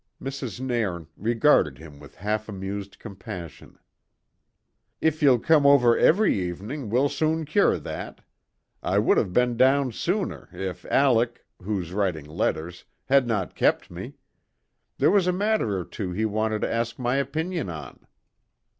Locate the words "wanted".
16.25-16.61